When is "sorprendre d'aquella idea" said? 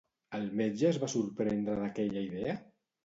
1.15-2.57